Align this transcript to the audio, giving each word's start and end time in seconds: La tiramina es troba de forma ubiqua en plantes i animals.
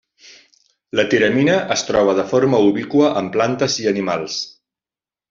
La 0.99 1.03
tiramina 1.11 1.57
es 1.75 1.85
troba 1.89 2.15
de 2.19 2.25
forma 2.31 2.63
ubiqua 2.71 3.13
en 3.21 3.29
plantes 3.37 3.77
i 3.85 3.87
animals. 3.93 4.39